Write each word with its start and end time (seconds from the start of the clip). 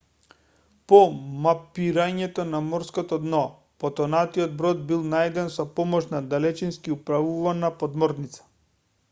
по 0.91 0.99
мапирањето 1.47 2.45
на 2.53 2.61
морското 2.69 3.19
дно 3.25 3.41
потонатиот 3.85 4.57
брод 4.63 4.83
бил 4.93 5.05
најден 5.13 5.53
со 5.59 5.69
помош 5.77 6.11
на 6.17 6.25
далечински 6.33 6.97
управувана 6.99 7.75
подморница 7.85 8.51